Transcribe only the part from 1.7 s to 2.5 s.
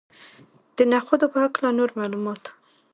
نور معلومات.